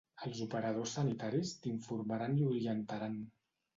Els 0.27 0.37
operadors 0.45 0.93
sanitaris 0.99 1.53
t'informaran 1.67 2.35
i 2.41 2.49
orientaran. 2.55 3.21